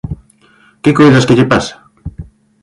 Que 0.83 0.91
coidas 0.99 1.25
que 1.27 1.37
lle 1.37 1.49
pasa? 1.53 1.75